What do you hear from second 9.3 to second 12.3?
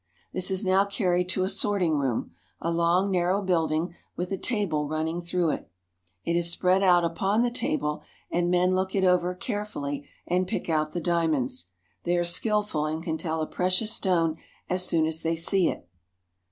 carefully over and pick out the diamonds. They are